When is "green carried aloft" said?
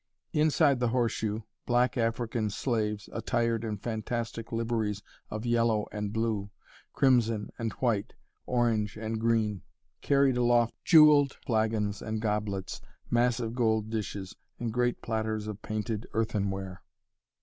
9.19-10.73